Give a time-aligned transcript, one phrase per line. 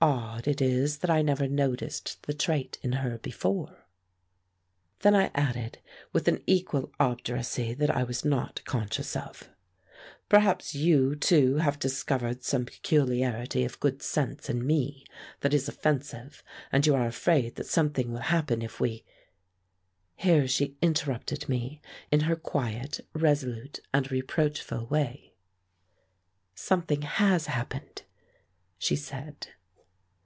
[0.00, 3.88] Odd it is that I never noticed the trait in her before."
[5.00, 5.80] Then I added,
[6.12, 9.48] with an equal obduracy that I was not conscious of:
[10.28, 15.04] "Perhaps you, too, have discovered some peculiarity of good sense in me
[15.40, 19.04] that is offensive, and you are afraid that something will happen if we"
[20.24, 21.82] Here she interrupted me
[22.12, 25.34] in her quiet, resolute, and reproachful way.
[26.54, 28.02] "Something has happened,"
[28.78, 29.48] she said.